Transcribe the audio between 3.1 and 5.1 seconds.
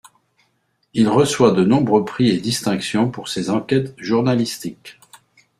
pour ses enquêtes journalistiques.